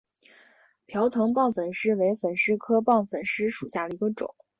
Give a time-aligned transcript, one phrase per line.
[0.87, 4.33] 瓢箪藤棒粉虱为粉虱科棒粉虱属下的一个种。